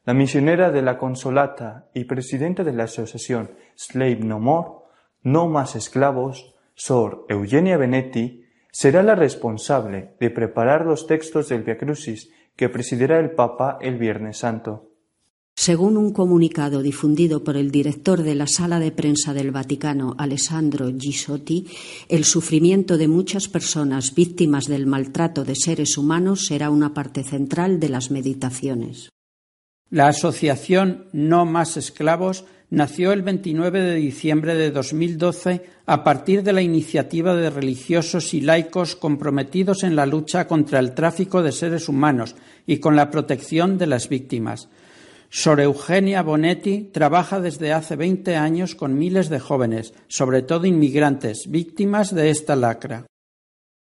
La 0.05 0.13
misionera 0.13 0.71
de 0.71 0.83
la 0.83 0.99
Consolata 0.99 1.89
y 1.95 2.03
presidenta 2.03 2.63
de 2.63 2.73
la 2.73 2.83
asociación 2.83 3.49
Slave 3.75 4.17
No 4.17 4.39
More, 4.39 4.69
No 5.23 5.47
Más 5.47 5.75
Esclavos, 5.75 6.53
Sor 6.75 7.25
Eugenia 7.27 7.77
Benetti, 7.77 8.43
será 8.71 9.01
la 9.01 9.15
responsable 9.15 10.13
de 10.19 10.29
preparar 10.29 10.85
los 10.85 11.07
textos 11.07 11.49
del 11.49 11.63
Via 11.63 11.79
Crucis 11.79 12.29
que 12.55 12.69
presidirá 12.69 13.19
el 13.19 13.31
Papa 13.31 13.79
el 13.81 13.97
Viernes 13.97 14.37
Santo. 14.37 14.91
Según 15.55 15.97
un 15.97 16.13
comunicado 16.13 16.83
difundido 16.83 17.43
por 17.43 17.57
el 17.57 17.71
director 17.71 18.21
de 18.21 18.35
la 18.35 18.45
Sala 18.45 18.79
de 18.79 18.91
Prensa 18.91 19.33
del 19.33 19.49
Vaticano, 19.49 20.13
Alessandro 20.19 20.91
Gisotti, 20.99 21.65
el 22.09 22.25
sufrimiento 22.25 22.97
de 22.97 23.07
muchas 23.07 23.47
personas 23.47 24.13
víctimas 24.13 24.65
del 24.65 24.85
maltrato 24.85 25.45
de 25.45 25.55
seres 25.55 25.97
humanos 25.97 26.45
será 26.45 26.69
una 26.69 26.93
parte 26.93 27.23
central 27.23 27.79
de 27.79 27.89
las 27.89 28.11
meditaciones. 28.11 29.14
La 29.95 30.09
asociación 30.09 31.05
No 31.13 31.45
Más 31.45 31.77
Esclavos 31.77 32.43
nació 32.69 33.13
el 33.13 33.21
29 33.21 33.79
de 33.79 33.95
diciembre 33.95 34.53
de 34.53 34.69
2012 34.69 35.63
a 35.85 36.03
partir 36.03 36.43
de 36.43 36.51
la 36.51 36.61
iniciativa 36.61 37.33
de 37.33 37.49
religiosos 37.49 38.33
y 38.33 38.41
laicos 38.41 38.97
comprometidos 38.97 39.83
en 39.83 39.95
la 39.95 40.05
lucha 40.05 40.47
contra 40.47 40.79
el 40.79 40.93
tráfico 40.93 41.41
de 41.41 41.53
seres 41.53 41.87
humanos 41.87 42.35
y 42.67 42.79
con 42.79 42.97
la 42.97 43.09
protección 43.09 43.77
de 43.77 43.87
las 43.87 44.09
víctimas. 44.09 44.67
Sor 45.29 45.61
Eugenia 45.61 46.23
Bonetti 46.23 46.89
trabaja 46.91 47.39
desde 47.39 47.71
hace 47.71 47.95
20 47.95 48.35
años 48.35 48.75
con 48.75 48.99
miles 48.99 49.29
de 49.29 49.39
jóvenes, 49.39 49.93
sobre 50.09 50.41
todo 50.41 50.65
inmigrantes, 50.65 51.49
víctimas 51.49 52.13
de 52.13 52.31
esta 52.31 52.57
lacra. 52.57 53.05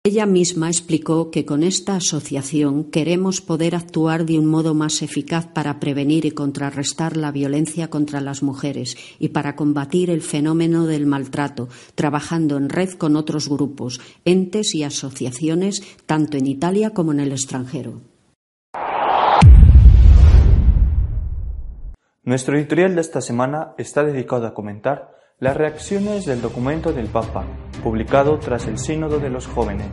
Ella 0.07 0.27
misma 0.27 0.67
explicó 0.67 1.31
que 1.31 1.45
con 1.45 1.63
esta 1.63 1.95
asociación 1.95 2.83
queremos 2.91 3.41
poder 3.41 3.73
actuar 3.73 4.27
de 4.27 4.37
un 4.37 4.45
modo 4.45 4.75
más 4.75 5.01
eficaz 5.01 5.47
para 5.47 5.79
prevenir 5.79 6.25
y 6.25 6.31
contrarrestar 6.31 7.17
la 7.17 7.31
violencia 7.31 7.89
contra 7.89 8.21
las 8.21 8.43
mujeres 8.43 8.97
y 9.17 9.29
para 9.29 9.55
combatir 9.55 10.11
el 10.11 10.21
fenómeno 10.21 10.85
del 10.85 11.07
maltrato, 11.07 11.69
trabajando 11.95 12.55
en 12.57 12.69
red 12.69 12.91
con 12.91 13.15
otros 13.15 13.49
grupos, 13.49 13.99
entes 14.25 14.75
y 14.75 14.83
asociaciones 14.83 15.81
tanto 16.05 16.37
en 16.37 16.45
Italia 16.45 16.91
como 16.91 17.11
en 17.11 17.21
el 17.21 17.31
extranjero. 17.31 18.01
Nuestro 22.21 22.59
editorial 22.59 22.93
de 22.93 23.01
esta 23.01 23.21
semana 23.21 23.73
está 23.79 24.03
dedicado 24.03 24.45
a 24.45 24.53
comentar 24.53 25.15
las 25.39 25.57
reacciones 25.57 26.25
del 26.25 26.43
documento 26.43 26.93
del 26.93 27.07
Papa, 27.07 27.43
publicado 27.85 28.39
tras 28.39 28.65
el 28.65 28.79
Sínodo 28.79 29.19
de 29.19 29.29
los 29.29 29.45
Jóvenes. 29.45 29.85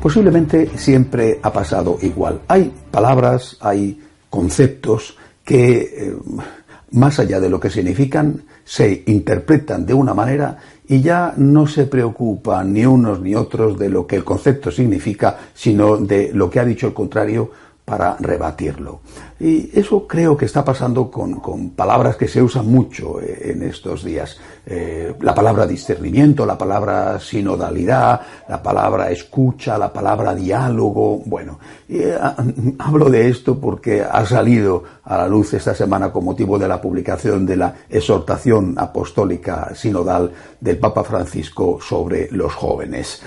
Posiblemente 0.00 0.70
siempre 0.78 1.40
ha 1.42 1.52
pasado 1.52 1.98
igual. 2.02 2.42
Hay 2.46 2.72
palabras, 2.92 3.56
hay 3.60 4.00
conceptos 4.30 5.16
que, 5.44 5.78
eh, 5.80 6.16
más 6.92 7.18
allá 7.18 7.40
de 7.40 7.50
lo 7.50 7.58
que 7.58 7.70
significan, 7.70 8.44
se 8.64 9.02
interpretan 9.06 9.84
de 9.84 9.94
una 9.94 10.14
manera 10.14 10.58
y 10.86 11.00
ya 11.00 11.34
no 11.36 11.66
se 11.66 11.86
preocupan 11.86 12.72
ni 12.72 12.86
unos 12.86 13.20
ni 13.20 13.34
otros 13.34 13.76
de 13.76 13.88
lo 13.88 14.06
que 14.06 14.14
el 14.14 14.24
concepto 14.24 14.70
significa, 14.70 15.38
sino 15.54 15.96
de 15.96 16.30
lo 16.32 16.48
que 16.48 16.60
ha 16.60 16.64
dicho 16.64 16.86
el 16.86 16.94
contrario 16.94 17.50
para 17.84 18.16
rebatirlo. 18.20 19.00
Y 19.40 19.70
eso 19.78 20.04
creo 20.04 20.36
que 20.36 20.46
está 20.46 20.64
pasando 20.64 21.08
con, 21.10 21.70
palabras 21.70 22.16
que 22.16 22.26
se 22.26 22.42
usan 22.42 22.66
mucho 22.66 23.20
eh, 23.20 23.52
en 23.52 23.62
estos 23.62 24.02
días. 24.02 24.36
Eh, 24.66 25.14
la 25.20 25.32
palabra 25.32 25.64
discernimiento, 25.64 26.44
la 26.44 26.58
palabra 26.58 27.20
sinodalidad, 27.20 28.20
la 28.48 28.60
palabra 28.60 29.10
escucha, 29.10 29.78
la 29.78 29.92
palabra 29.92 30.34
diálogo. 30.34 31.22
Bueno, 31.24 31.60
eh, 31.88 32.18
hablo 32.80 33.08
de 33.08 33.28
esto 33.28 33.60
porque 33.60 34.02
ha 34.02 34.26
salido 34.26 34.82
a 35.04 35.18
la 35.18 35.28
luz 35.28 35.54
esta 35.54 35.72
semana 35.72 36.10
con 36.10 36.24
motivo 36.24 36.58
de 36.58 36.66
la 36.66 36.80
publicación 36.80 37.46
de 37.46 37.56
la 37.56 37.74
exhortación 37.88 38.74
apostólica 38.76 39.72
sinodal 39.72 40.32
del 40.60 40.78
Papa 40.78 41.04
Francisco 41.04 41.78
sobre 41.80 42.28
los 42.32 42.52
jóvenes. 42.54 43.22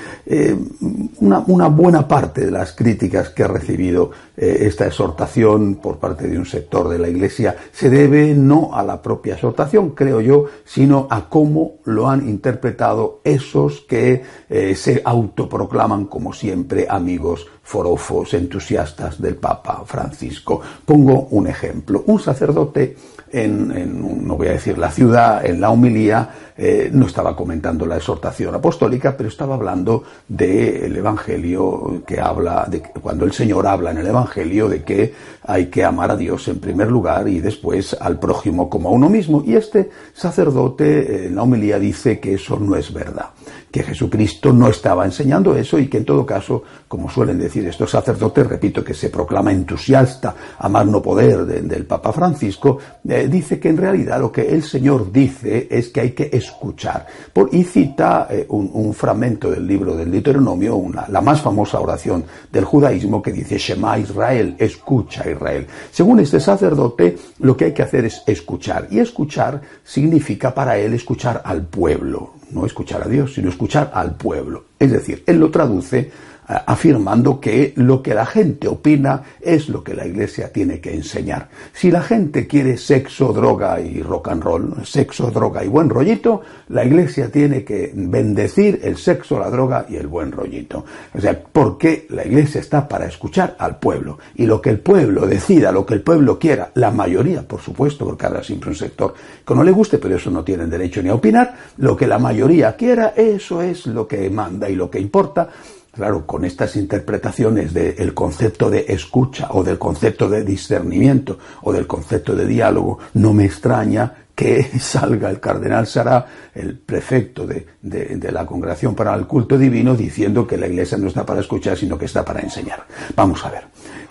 una, 1.22 1.40
una, 1.48 1.68
buena 1.70 2.08
parte 2.08 2.46
de 2.46 2.52
las 2.52 2.74
críticas 2.74 3.30
que 3.30 3.44
ha 3.44 3.48
recibido 3.48 4.12
esta 4.36 4.86
exhortación 4.86 5.76
por 5.76 5.98
parte 6.02 6.28
de 6.28 6.38
un 6.38 6.46
sector 6.46 6.90
de 6.90 7.00
la 7.00 7.08
Iglesia 7.08 7.56
se 7.72 7.90
debe 7.90 8.34
no 8.34 8.76
a 8.76 8.84
la 8.84 9.02
propia 9.02 9.36
exhortación, 9.36 9.92
creo 9.92 10.20
yo, 10.20 10.48
sino 10.66 11.08
a 11.10 11.30
cómo 11.30 11.76
lo 11.86 12.10
han 12.10 12.28
interpretado 12.28 13.22
esos 13.24 13.82
que 13.82 14.24
eh, 14.50 14.76
se 14.76 15.02
autoproclaman 15.06 16.06
como 16.06 16.34
siempre 16.34 16.88
amigos 16.90 17.48
forofos, 17.64 18.34
entusiastas 18.34 19.22
del 19.22 19.36
Papa 19.36 19.84
Francisco. 19.86 20.60
Pongo 20.84 21.28
un 21.32 21.48
ejemplo. 21.48 22.04
Un 22.08 22.20
sacerdote 22.20 22.98
en, 23.32 24.28
no 24.28 24.36
voy 24.36 24.48
a 24.48 24.52
decir 24.52 24.78
la 24.78 24.92
ciudad, 24.92 25.46
en 25.46 25.62
la 25.62 25.70
humilía, 25.70 26.30
eh, 26.58 26.90
no 26.92 27.08
estaba 27.08 27.36
comentando 27.36 27.86
la 27.86 27.98
exhortación 27.98 28.54
apostólica, 28.54 29.16
pero 29.16 29.30
estaba 29.30 29.56
hablando 29.56 30.04
del 30.28 30.96
Evangelio 30.96 32.04
que 32.06 32.20
habla, 32.20 32.68
de 32.70 32.82
cuando 32.82 33.26
el 33.26 33.32
Señor 33.32 33.66
habla 33.68 33.92
en 33.92 34.00
el 34.00 34.08
Evangelio 34.08 34.68
de 34.68 34.84
que 34.84 35.14
hay 35.44 35.68
que 35.68 35.84
amar 35.92 36.12
a 36.12 36.18
Dios 36.18 36.48
en 36.48 36.60
primer 36.60 36.90
lugar 36.90 37.28
y 37.28 37.40
después 37.40 37.96
al 38.00 38.20
prójimo 38.20 38.70
como 38.70 38.90
a 38.90 38.92
uno 38.92 39.10
mismo. 39.10 39.44
Y 39.46 39.56
este 39.56 39.90
sacerdote 40.14 41.28
en 41.28 41.36
la 41.36 41.44
humilía 41.44 41.80
dice 41.80 42.20
que 42.20 42.34
eso 42.34 42.60
no 42.60 42.76
es 42.76 42.92
verdad 42.92 43.30
que 43.72 43.84
Jesucristo 43.84 44.52
no 44.52 44.68
estaba 44.68 45.06
enseñando 45.06 45.56
eso 45.56 45.80
y 45.80 45.88
que 45.88 45.98
en 45.98 46.06
todo 46.06 46.26
caso, 46.26 46.64
como 46.88 47.10
suelen 47.10 47.40
decir 47.40 47.66
estos 47.66 47.92
sacerdotes, 47.92 48.46
repito 48.46 48.84
que 48.84 48.94
se 48.94 49.10
proclama 49.10 49.52
entusiasta 49.52 50.36
a 50.60 50.70
no 50.84 51.02
poder 51.02 51.46
del 51.46 51.86
Papa 51.86 52.12
Francisco, 52.12 52.80
eh, 53.08 53.28
dice 53.30 53.60
que 53.60 53.70
en 53.70 53.78
realidad 53.78 54.20
lo 54.20 54.32
que 54.32 54.42
el 54.42 54.64
Señor 54.64 55.12
dice 55.12 55.68
es 55.72 55.90
que 55.90 56.02
hay 56.02 56.12
que 56.12 56.30
escuchar. 56.34 57.06
Por, 57.32 57.54
y 57.54 57.64
cita 57.64 58.28
eh, 58.30 58.46
un, 58.50 58.94
fragmento 58.94 59.50
del 59.50 59.66
libro 59.66 59.96
del 59.96 60.12
Deuteronomio, 60.12 60.76
una, 60.76 61.08
la 61.08 61.22
más 61.22 61.40
famosa 61.40 61.80
oración 61.80 62.26
del 62.52 62.66
judaísmo 62.66 63.22
que 63.22 63.32
dice 63.32 63.58
Shema 63.58 63.98
Israel, 63.98 64.56
escucha 64.58 65.30
Israel. 65.30 65.66
Según 65.92 66.20
este 66.20 66.40
sacerdote, 66.40 67.18
lo 67.40 67.58
que 67.58 67.66
hay 67.66 67.74
que 67.74 67.84
hacer 67.84 68.06
es 68.06 68.22
escuchar. 68.28 68.88
Y 68.92 69.00
escuchar 69.00 69.62
significa 69.84 70.54
para 70.54 70.78
él 70.78 70.94
escuchar 70.94 71.42
al 71.44 71.66
pueblo 71.66 72.42
no 72.52 72.66
escuchar 72.66 73.04
a 73.04 73.08
Dios, 73.08 73.34
sino 73.34 73.50
escuchar 73.50 73.92
al 73.94 74.16
pueblo. 74.16 74.66
Es 74.78 74.92
decir, 74.92 75.24
él 75.26 75.40
lo 75.40 75.50
traduce 75.52 76.12
afirmando 76.58 77.40
que 77.40 77.74
lo 77.76 78.02
que 78.02 78.14
la 78.14 78.26
gente 78.26 78.68
opina 78.68 79.24
es 79.40 79.70
lo 79.70 79.84
que 79.84 79.94
la 79.94 80.06
iglesia 80.06 80.52
tiene 80.52 80.80
que 80.80 80.94
enseñar. 80.94 81.50
Si 81.74 81.92
la 81.92 82.02
gente 82.02 82.48
quiere 82.48 82.78
sexo, 82.78 83.34
droga 83.34 83.80
y 83.80 84.02
rock 84.02 84.30
and 84.30 84.44
roll, 84.44 84.86
sexo, 84.86 85.32
droga 85.32 85.64
y 85.64 85.68
buen 85.68 85.90
rollito, 85.90 86.42
la 86.70 86.86
iglesia 86.86 87.32
tiene 87.32 87.64
que 87.64 87.92
bendecir 87.94 88.80
el 88.84 88.98
sexo, 88.98 89.40
la 89.40 89.50
droga 89.50 89.86
y 89.90 89.96
el 89.96 90.08
buen 90.08 90.32
rollito. 90.32 90.84
O 91.14 91.22
sea, 91.22 91.42
porque 91.42 92.08
la 92.10 92.26
iglesia 92.26 92.62
está 92.62 92.88
para 92.88 93.06
escuchar 93.06 93.56
al 93.60 93.80
pueblo. 93.80 94.20
Y 94.36 94.46
lo 94.46 94.62
que 94.62 94.70
el 94.70 94.80
pueblo 94.80 95.26
decida, 95.26 95.72
lo 95.72 95.86
que 95.86 95.94
el 95.94 96.02
pueblo 96.02 96.40
quiera, 96.40 96.72
la 96.76 96.92
mayoría, 96.92 97.48
por 97.48 97.62
supuesto, 97.62 98.06
porque 98.06 98.26
habrá 98.26 98.44
siempre 98.44 98.70
un 98.70 98.76
sector 98.76 99.14
que 99.46 99.56
no 99.56 99.64
le 99.64 99.72
guste, 99.72 99.98
pero 99.98 100.16
eso 100.16 100.32
no 100.32 100.44
tienen 100.44 100.70
derecho 100.70 101.02
ni 101.02 101.10
a 101.10 101.16
opinar, 101.16 101.56
lo 101.78 101.96
que 101.96 102.08
la 102.08 102.20
mayoría 102.20 102.76
quiera, 102.76 103.14
eso 103.16 103.62
es 103.62 103.88
lo 103.88 104.08
que 104.08 104.30
manda 104.30 104.70
y 104.70 104.76
lo 104.76 104.90
que 104.90 105.00
importa 105.00 105.50
Claro, 105.92 106.26
con 106.26 106.46
estas 106.46 106.78
interpretaciones 106.78 107.74
del 107.74 108.14
concepto 108.14 108.70
de 108.70 108.86
escucha 108.88 109.50
o 109.52 109.62
del 109.62 109.78
concepto 109.78 110.30
de 110.30 110.46
discernimiento 110.46 111.38
o 111.64 111.74
del 111.74 111.86
concepto 111.86 112.34
de 112.34 112.46
diálogo, 112.46 113.00
no 113.16 113.34
me 113.34 113.44
extraña 113.44 114.22
que 114.34 114.64
salga 114.80 115.30
el 115.30 115.40
cardenal 115.40 115.86
Sará, 115.86 116.26
el 116.56 116.78
prefecto 116.78 117.46
de, 117.46 117.68
de, 117.82 118.32
la 118.32 118.46
Congregación 118.46 118.96
para 118.96 119.14
el 119.16 119.28
Culto 119.28 119.58
Divino, 119.58 119.96
diciendo 119.96 120.48
que 120.48 120.58
la 120.58 120.68
Iglesia 120.68 120.98
no 120.98 121.08
está 121.08 121.26
para 121.26 121.42
escuchar, 121.42 121.78
sino 121.78 121.98
que 121.98 122.06
está 122.06 122.24
para 122.24 122.40
enseñar. 122.40 122.86
Vamos 123.16 123.46
a 123.46 123.52
ver. 123.52 123.66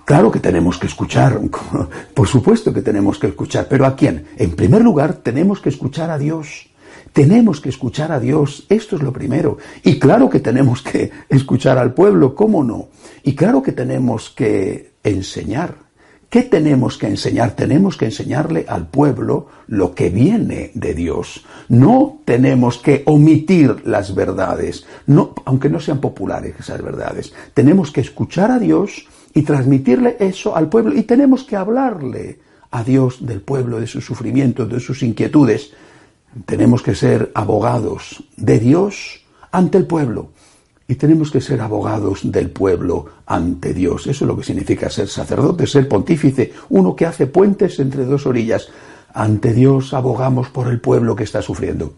Claro 0.04 0.30
que 0.30 0.40
tenemos 0.40 0.78
que 0.78 0.86
escuchar, 0.86 1.40
por 2.14 2.28
supuesto 2.28 2.72
que 2.72 2.82
tenemos 2.82 3.18
que 3.18 3.28
escuchar, 3.28 3.66
pero 3.68 3.86
¿a 3.86 3.96
quién? 3.96 4.26
En 4.36 4.54
primer 4.54 4.82
lugar, 4.82 5.14
tenemos 5.14 5.60
que 5.60 5.68
escuchar 5.68 6.10
a 6.10 6.18
Dios. 6.18 6.69
Tenemos 7.12 7.60
que 7.60 7.68
escuchar 7.68 8.12
a 8.12 8.20
Dios, 8.20 8.66
esto 8.68 8.96
es 8.96 9.02
lo 9.02 9.12
primero. 9.12 9.58
Y 9.82 9.98
claro 9.98 10.30
que 10.30 10.40
tenemos 10.40 10.82
que 10.82 11.10
escuchar 11.28 11.78
al 11.78 11.94
pueblo, 11.94 12.34
¿cómo 12.34 12.62
no? 12.64 12.88
Y 13.22 13.34
claro 13.34 13.62
que 13.62 13.72
tenemos 13.72 14.30
que 14.30 14.92
enseñar. 15.02 15.90
¿Qué 16.30 16.42
tenemos 16.42 16.96
que 16.96 17.08
enseñar? 17.08 17.56
Tenemos 17.56 17.96
que 17.96 18.04
enseñarle 18.04 18.64
al 18.68 18.86
pueblo 18.86 19.48
lo 19.66 19.96
que 19.96 20.10
viene 20.10 20.70
de 20.74 20.94
Dios. 20.94 21.44
No 21.68 22.20
tenemos 22.24 22.78
que 22.78 23.02
omitir 23.06 23.82
las 23.84 24.14
verdades, 24.14 24.86
aunque 25.44 25.68
no 25.68 25.80
sean 25.80 25.98
populares 25.98 26.54
esas 26.56 26.80
verdades. 26.82 27.32
Tenemos 27.52 27.90
que 27.90 28.00
escuchar 28.00 28.52
a 28.52 28.60
Dios 28.60 29.08
y 29.34 29.42
transmitirle 29.42 30.18
eso 30.20 30.54
al 30.54 30.68
pueblo. 30.68 30.94
Y 30.96 31.02
tenemos 31.02 31.42
que 31.42 31.56
hablarle 31.56 32.38
a 32.70 32.84
Dios 32.84 33.26
del 33.26 33.40
pueblo, 33.40 33.80
de 33.80 33.88
sus 33.88 34.04
sufrimientos, 34.04 34.68
de 34.68 34.78
sus 34.78 35.02
inquietudes. 35.02 35.72
Tenemos 36.46 36.82
que 36.82 36.94
ser 36.94 37.30
abogados 37.34 38.22
de 38.36 38.58
Dios 38.58 39.20
ante 39.50 39.78
el 39.78 39.86
pueblo 39.86 40.30
y 40.90 40.96
tenemos 40.96 41.30
que 41.30 41.40
ser 41.40 41.60
abogados 41.60 42.20
del 42.24 42.50
pueblo 42.50 43.06
ante 43.26 43.72
Dios. 43.72 44.08
Eso 44.08 44.24
es 44.24 44.28
lo 44.28 44.36
que 44.36 44.42
significa 44.42 44.90
ser 44.90 45.08
sacerdote, 45.08 45.66
ser 45.66 45.88
pontífice, 45.88 46.52
uno 46.68 46.96
que 46.96 47.06
hace 47.06 47.28
puentes 47.28 47.78
entre 47.78 48.04
dos 48.04 48.26
orillas. 48.26 48.68
Ante 49.14 49.52
Dios 49.52 49.94
abogamos 49.94 50.48
por 50.48 50.66
el 50.66 50.80
pueblo 50.80 51.14
que 51.14 51.22
está 51.22 51.42
sufriendo. 51.42 51.94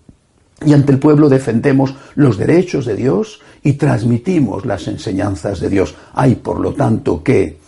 Y 0.64 0.74
ante 0.74 0.92
el 0.92 0.98
pueblo 0.98 1.30
defendemos 1.30 1.94
los 2.14 2.36
derechos 2.36 2.84
de 2.84 2.96
Dios 2.96 3.40
y 3.62 3.74
transmitimos 3.74 4.66
las 4.66 4.86
enseñanzas 4.86 5.60
de 5.60 5.70
Dios. 5.70 5.94
Hay, 6.12 6.34
por 6.34 6.60
lo 6.60 6.74
tanto, 6.74 7.22
que 7.22 7.58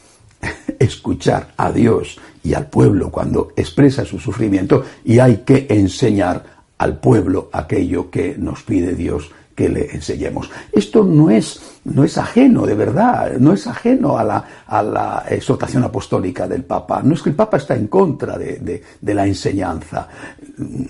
escuchar 0.79 1.55
a 1.57 1.73
Dios 1.73 2.19
y 2.43 2.53
al 2.53 2.67
pueblo 2.67 3.11
cuando 3.11 3.53
expresa 3.57 4.05
su 4.05 4.19
sufrimiento 4.19 4.85
y 5.05 5.19
hay 5.19 5.39
que 5.39 5.67
enseñar 5.71 6.54
al 6.79 6.99
pueblo 6.99 7.49
aquello 7.53 8.11
que 8.11 8.37
nos 8.39 8.63
pide 8.63 8.95
Dios 8.95 9.31
que 9.55 9.69
le 9.69 9.95
enseñemos. 9.95 10.51
Esto 10.73 11.05
no 11.05 11.31
es, 11.31 11.61
no 11.85 12.03
es 12.03 12.19
ajeno, 12.19 12.67
de 12.67 12.75
verdad, 12.75 13.35
no 13.39 13.53
es 13.53 13.67
ajeno 13.67 14.19
a 14.19 14.25
la, 14.25 14.45
a 14.67 14.83
la 14.83 15.25
exhortación 15.29 15.85
apostólica 15.85 16.49
del 16.49 16.65
Papa. 16.65 17.03
No 17.05 17.15
es 17.15 17.23
que 17.23 17.31
el 17.31 17.37
Papa 17.37 17.59
está 17.59 17.77
en 17.77 17.87
contra 17.87 18.37
de, 18.37 18.83
de 19.01 19.15
la 19.15 19.27
enseñanza. 19.27 20.09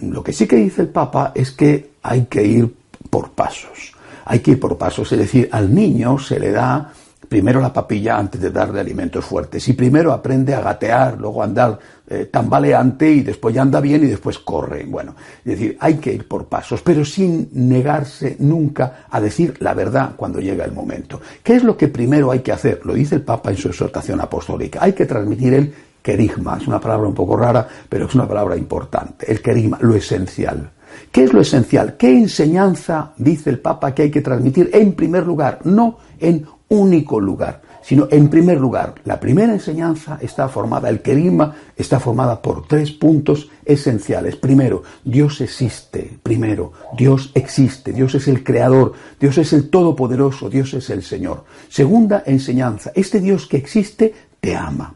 Lo 0.02 0.22
que 0.22 0.32
sí 0.32 0.46
que 0.46 0.56
dice 0.56 0.82
el 0.82 0.88
Papa 0.88 1.32
es 1.34 1.50
que 1.50 1.90
hay 2.02 2.24
que 2.24 2.42
ir 2.42 2.74
por 3.10 3.32
pasos. 3.32 3.92
Hay 4.26 4.40
que 4.40 4.52
ir 4.52 4.60
por 4.60 4.78
pasos, 4.78 5.12
es 5.12 5.18
decir, 5.18 5.50
al 5.52 5.74
niño 5.74 6.18
se 6.18 6.40
le 6.40 6.50
da 6.50 6.90
primero 7.28 7.60
la 7.60 7.72
papilla 7.72 8.16
antes 8.16 8.40
de 8.40 8.50
darle 8.50 8.80
alimentos 8.80 9.24
fuertes. 9.24 9.68
Y 9.68 9.72
primero 9.74 10.12
aprende 10.12 10.54
a 10.54 10.60
gatear, 10.60 11.18
luego 11.18 11.42
a 11.42 11.44
andar 11.44 11.78
eh, 12.06 12.28
tambaleante 12.30 13.10
y 13.10 13.22
después 13.22 13.54
ya 13.54 13.62
anda 13.62 13.80
bien 13.80 14.04
y 14.04 14.08
después 14.08 14.38
corre. 14.38 14.84
Bueno, 14.84 15.14
es 15.38 15.58
decir, 15.58 15.76
hay 15.80 15.94
que 15.94 16.12
ir 16.12 16.28
por 16.28 16.46
pasos, 16.46 16.82
pero 16.82 17.04
sin 17.04 17.48
negarse 17.52 18.36
nunca 18.40 19.06
a 19.10 19.20
decir 19.20 19.56
la 19.60 19.72
verdad 19.74 20.12
cuando 20.16 20.40
llega 20.40 20.64
el 20.64 20.72
momento. 20.72 21.20
¿Qué 21.42 21.54
es 21.54 21.64
lo 21.64 21.76
que 21.76 21.88
primero 21.88 22.30
hay 22.30 22.40
que 22.40 22.52
hacer? 22.52 22.80
Lo 22.84 22.94
dice 22.94 23.14
el 23.14 23.22
Papa 23.22 23.50
en 23.50 23.56
su 23.56 23.68
exhortación 23.68 24.20
apostólica. 24.20 24.80
Hay 24.82 24.92
que 24.92 25.06
transmitir 25.06 25.54
el 25.54 25.74
querigma. 26.02 26.58
Es 26.60 26.66
una 26.68 26.78
palabra 26.78 27.08
un 27.08 27.14
poco 27.14 27.36
rara, 27.36 27.66
pero 27.88 28.06
es 28.06 28.14
una 28.14 28.28
palabra 28.28 28.56
importante. 28.56 29.30
El 29.32 29.40
querigma, 29.40 29.78
lo 29.80 29.94
esencial. 29.94 30.70
¿Qué 31.10 31.24
es 31.24 31.32
lo 31.32 31.40
esencial? 31.40 31.96
¿Qué 31.96 32.10
enseñanza 32.10 33.12
dice 33.16 33.48
el 33.48 33.60
Papa 33.60 33.94
que 33.94 34.02
hay 34.02 34.10
que 34.10 34.20
transmitir 34.20 34.70
en 34.74 34.92
primer 34.92 35.26
lugar? 35.26 35.60
No 35.64 35.98
en 36.20 36.46
único 36.68 37.20
lugar, 37.20 37.62
sino 37.84 38.08
en 38.10 38.30
primer 38.30 38.58
lugar, 38.58 38.94
la 39.04 39.20
primera 39.20 39.52
enseñanza 39.52 40.18
está 40.22 40.48
formada, 40.48 40.88
el 40.88 41.02
querigma 41.02 41.54
está 41.76 42.00
formada 42.00 42.40
por 42.40 42.66
tres 42.66 42.90
puntos 42.92 43.50
esenciales. 43.62 44.36
Primero, 44.36 44.82
Dios 45.04 45.42
existe. 45.42 46.18
Primero, 46.22 46.72
Dios 46.96 47.30
existe. 47.34 47.92
Dios 47.92 48.14
es 48.14 48.26
el 48.26 48.42
creador. 48.42 48.94
Dios 49.20 49.36
es 49.36 49.52
el 49.52 49.68
todopoderoso. 49.68 50.48
Dios 50.48 50.72
es 50.72 50.88
el 50.88 51.02
Señor. 51.02 51.44
Segunda 51.68 52.22
enseñanza, 52.24 52.90
este 52.94 53.20
Dios 53.20 53.46
que 53.46 53.58
existe 53.58 54.14
te 54.40 54.56
ama. 54.56 54.94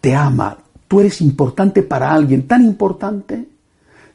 Te 0.00 0.14
ama. 0.14 0.56
Tú 0.86 1.00
eres 1.00 1.20
importante 1.20 1.82
para 1.82 2.12
alguien, 2.12 2.46
tan 2.46 2.64
importante 2.64 3.44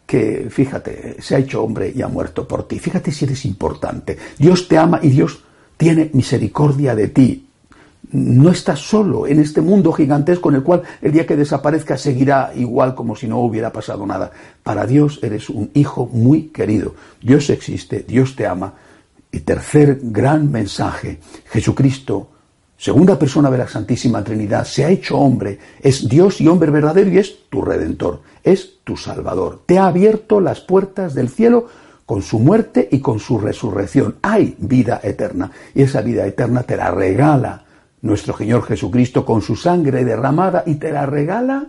que, 0.06 0.48
fíjate, 0.50 1.18
se 1.22 1.36
ha 1.36 1.40
hecho 1.40 1.62
hombre 1.62 1.92
y 1.94 2.02
ha 2.02 2.08
muerto 2.08 2.48
por 2.48 2.66
ti. 2.66 2.80
Fíjate 2.80 3.12
si 3.12 3.26
eres 3.26 3.44
importante. 3.44 4.18
Dios 4.38 4.70
te 4.70 4.78
ama 4.78 5.02
y 5.04 5.10
Dios 5.10 5.44
tiene 5.76 6.10
misericordia 6.14 6.96
de 6.96 7.10
ti 7.10 7.49
no 8.12 8.50
estás 8.50 8.80
solo 8.80 9.28
en 9.28 9.40
este 9.40 9.62
mundo 9.62 9.92
gigantesco 9.92 10.50
en 10.50 10.56
el 10.56 10.64
cual 10.64 10.82
el 11.02 11.12
día 11.12 11.28
que 11.28 11.36
desaparezca 11.36 11.98
seguirá 11.98 12.52
igual 12.56 12.96
como 12.96 13.16
si 13.16 13.28
no 13.28 13.40
hubiera 13.40 13.72
pasado 13.72 14.06
nada. 14.06 14.32
Para 14.64 14.88
Dios 14.88 15.20
eres 15.22 15.50
un 15.50 15.70
hijo 15.74 16.08
muy 16.12 16.48
querido. 16.48 16.96
Dios 17.22 17.50
existe, 17.50 18.04
Dios 18.08 18.36
te 18.36 18.48
ama. 18.48 18.74
Y 19.32 19.42
tercer 19.42 20.00
gran 20.02 20.52
mensaje, 20.52 21.20
Jesucristo, 21.52 22.30
segunda 22.76 23.20
persona 23.20 23.52
de 23.52 23.60
la 23.60 23.68
Santísima 23.68 24.24
Trinidad, 24.24 24.66
se 24.66 24.86
ha 24.86 24.90
hecho 24.90 25.20
hombre, 25.20 25.60
es 25.80 26.10
Dios 26.10 26.42
y 26.42 26.48
hombre 26.48 26.72
verdadero 26.72 27.12
y 27.12 27.20
es 27.20 27.48
tu 27.48 27.62
redentor, 27.62 28.22
es 28.44 28.80
tu 28.84 28.98
salvador. 28.98 29.62
Te 29.68 29.78
ha 29.78 29.86
abierto 29.86 30.42
las 30.42 30.62
puertas 30.62 31.14
del 31.14 31.30
cielo 31.30 31.68
con 32.08 32.24
su 32.24 32.40
muerte 32.40 32.90
y 32.92 33.02
con 33.02 33.20
su 33.20 33.38
resurrección. 33.38 34.16
Hay 34.24 34.56
vida 34.58 35.00
eterna 35.04 35.52
y 35.76 35.84
esa 35.84 36.02
vida 36.02 36.26
eterna 36.26 36.64
te 36.64 36.76
la 36.76 36.90
regala 36.90 37.66
nuestro 38.02 38.36
Señor 38.38 38.64
Jesucristo 38.64 39.26
con 39.26 39.42
su 39.42 39.56
sangre 39.56 40.06
derramada 40.06 40.64
y 40.66 40.76
te 40.76 40.92
la 40.92 41.06
regala 41.06 41.68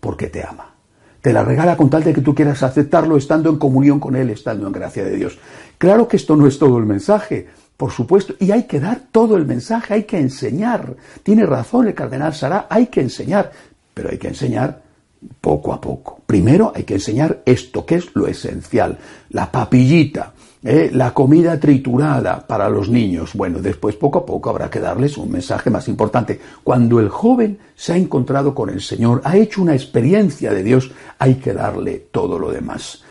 porque 0.00 0.28
te 0.28 0.42
ama. 0.42 0.74
Te 1.20 1.32
la 1.32 1.42
regala 1.42 1.76
con 1.76 1.88
tal 1.88 2.04
de 2.04 2.12
que 2.12 2.20
tú 2.20 2.34
quieras 2.34 2.62
aceptarlo 2.62 3.16
estando 3.16 3.48
en 3.48 3.56
comunión 3.56 3.98
con 3.98 4.14
Él, 4.14 4.28
estando 4.30 4.66
en 4.66 4.72
gracia 4.72 5.04
de 5.04 5.16
Dios. 5.16 5.38
Claro 5.78 6.06
que 6.06 6.16
esto 6.16 6.36
no 6.36 6.46
es 6.46 6.58
todo 6.58 6.76
el 6.76 6.84
mensaje, 6.84 7.48
por 7.76 7.90
supuesto, 7.90 8.34
y 8.38 8.50
hay 8.50 8.64
que 8.64 8.78
dar 8.78 9.00
todo 9.10 9.36
el 9.36 9.46
mensaje, 9.46 9.94
hay 9.94 10.04
que 10.04 10.18
enseñar. 10.18 10.94
Tiene 11.22 11.46
razón 11.46 11.86
el 11.86 11.94
cardenal 11.94 12.34
Sará, 12.34 12.66
hay 12.68 12.88
que 12.88 13.00
enseñar, 13.00 13.50
pero 13.94 14.10
hay 14.10 14.18
que 14.18 14.28
enseñar 14.28 14.82
poco 15.40 15.72
a 15.72 15.80
poco. 15.80 16.20
Primero 16.26 16.72
hay 16.74 16.84
que 16.84 16.94
enseñar 16.94 17.42
esto, 17.46 17.86
que 17.86 17.94
es 17.94 18.14
lo 18.14 18.26
esencial, 18.26 18.98
la 19.30 19.50
papillita, 19.50 20.33
¿eh? 20.64 20.90
la 20.92 21.12
comida 21.12 21.60
triturada 21.60 22.44
para 22.46 22.68
los 22.68 22.88
niños. 22.88 23.34
Bueno, 23.34 23.60
después 23.60 23.94
poco 23.94 24.20
a 24.20 24.26
poco 24.26 24.50
habrá 24.50 24.70
que 24.70 24.80
darles 24.80 25.16
un 25.18 25.30
mensaje 25.30 25.70
más 25.70 25.86
importante. 25.88 26.40
Cuando 26.64 26.98
el 26.98 27.10
joven 27.10 27.58
se 27.76 27.92
ha 27.92 27.96
encontrado 27.96 28.54
con 28.54 28.70
el 28.70 28.80
Señor, 28.80 29.20
ha 29.24 29.36
hecho 29.36 29.62
una 29.62 29.74
experiencia 29.74 30.52
de 30.52 30.62
Dios, 30.62 30.90
hay 31.18 31.36
que 31.36 31.52
darle 31.52 32.06
todo 32.10 32.38
lo 32.38 32.50
demás. 32.50 33.02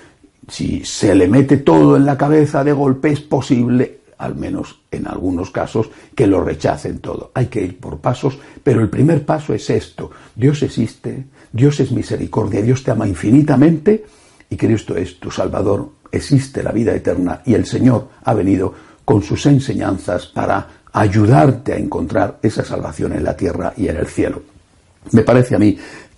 Si 0.50 0.83
se 0.83 1.15
le 1.15 1.27
mete 1.27 1.57
todo 1.57 1.95
en 1.95 2.05
la 2.05 2.17
cabeza 2.17 2.63
de 2.63 2.74
golpe, 2.74 3.12
es 3.12 3.22
posible, 3.22 4.00
al 4.17 4.36
menos 4.36 4.81
en 4.91 5.07
algunos 5.07 5.51
casos, 5.51 5.89
que 6.13 6.27
lo 6.27 6.43
rechacen 6.43 7.00
todo. 7.00 7.31
Hay 7.33 7.45
que 7.45 7.62
ir 7.62 7.79
por 7.79 8.00
pasos, 8.00 8.38
pero 8.62 8.81
el 8.81 8.89
primer 8.89 9.25
paso 9.25 9.53
es 9.53 9.69
esto. 9.69 10.12
Dios 10.36 10.63
existe, 10.63 11.27
Dios 11.51 11.79
es 11.79 11.91
misericordia, 11.91 12.62
Dios 12.62 12.83
te 12.83 12.91
ama 12.91 13.07
infinitamente 13.07 14.03
y 14.50 14.57
Cristo 14.57 14.98
es 14.98 15.17
tu 15.19 15.31
Salvador 15.31 16.02
existe 16.13 16.63
la 16.63 16.72
vida 16.72 16.93
eterna 16.93 17.41
y 17.46 17.55
el 17.55 17.65
Señor 17.65 18.10
ha 18.24 18.34
venido 18.34 18.74
con 19.03 19.22
sus 19.24 19.46
enseñanzas 19.48 20.27
para 20.27 20.67
ayudarte 20.93 21.74
a 21.74 21.77
encontrar 21.77 22.38
esa 22.41 22.64
salvación 22.64 23.14
en 23.14 23.24
la 23.24 23.35
tierra 23.35 23.74
y 23.75 23.87
en 23.87 23.98
el 23.98 24.07
cielo. 24.07 24.42
Me 25.11 25.24
parece 25.24 25.55
a 25.55 25.59
mí 25.59 25.77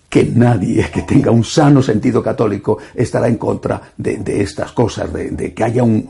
que 0.09 0.23
nadie 0.23 0.89
que 0.93 1.01
tenga 1.01 1.31
un 1.31 1.43
sano 1.43 1.81
sentido 1.81 2.21
católico 2.21 2.77
estará 2.93 3.27
en 3.27 3.37
contra 3.37 3.81
de, 3.97 4.41
estas 4.41 4.71
cosas, 4.71 5.11
de, 5.11 5.53
que 5.53 5.63
haya 5.63 5.83
un, 5.83 6.09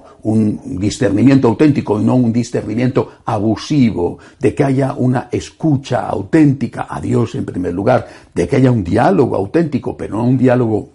discernimiento 0.80 1.48
auténtico 1.48 2.00
y 2.00 2.04
no 2.04 2.16
un 2.16 2.34
discernimiento 2.34 3.14
abusivo, 3.26 4.20
de 4.40 4.54
que 4.54 4.64
haya 4.64 4.94
una 4.94 5.30
escucha 5.32 6.08
auténtica 6.08 6.88
a 6.90 7.00
Dios 7.00 7.36
en 7.36 7.46
primer 7.46 7.74
lugar, 7.74 8.08
de 8.34 8.48
que 8.48 8.58
haya 8.58 8.72
un 8.72 8.84
diálogo 8.84 9.36
auténtico, 9.36 9.96
pero 9.96 10.18
no 10.18 10.26
un 10.26 10.38
diálogo 10.38 10.95